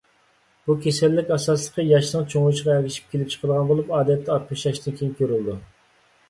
[0.69, 5.57] بۇ كېسەللىك ئاساسلىقى ياشنىڭ چوڭىيىشىغا ئەگىشىپ كېلىپ چىقىدىغان بولۇپ، ئادەتتە ئاتمىش ياشتىن كېيىن كۆرۈلىدۇ.